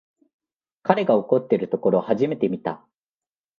[0.81, 2.83] 彼が怒ってるところ初めて見た